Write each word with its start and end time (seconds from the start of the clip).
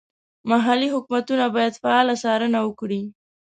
محلي 0.49 0.87
حکومتونه 0.95 1.45
باید 1.55 1.79
فعاله 1.81 2.15
څارنه 2.23 2.59
وکړي. 2.63 3.01